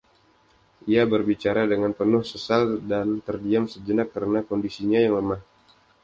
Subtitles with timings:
[0.91, 5.41] Ia berbicara dengan penuh sesal dan terdiam sejenak karena kondisinya yang lemah.